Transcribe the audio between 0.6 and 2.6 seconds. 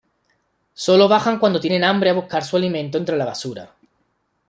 Sólo bajan cuando tienen hambre a buscar su